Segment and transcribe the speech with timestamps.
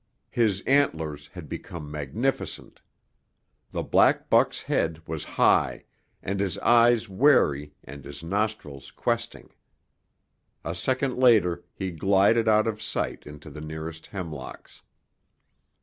[0.31, 2.81] His antlers had become magnificent.
[3.69, 5.83] The black buck's head was high,
[6.23, 9.51] and his eyes wary and his nostrils questing.
[10.65, 14.81] A second later he glided out of sight into the nearest hemlocks.